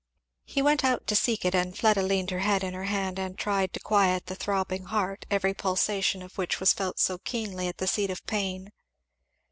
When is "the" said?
4.25-4.33, 7.77-7.85